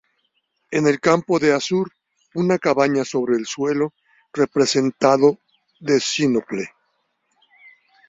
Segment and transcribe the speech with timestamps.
[0.71, 1.91] En el campo de azur,
[2.33, 3.93] una cabaña sobre el suelo,
[4.33, 5.37] representado
[5.79, 6.73] de sínople.